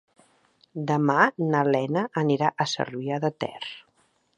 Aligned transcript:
Demà 0.91 1.17
na 1.53 1.63
Lena 1.77 2.07
anirà 2.25 2.51
a 2.67 2.71
Cervià 2.75 3.23
de 3.29 3.37
Ter. 3.45 3.57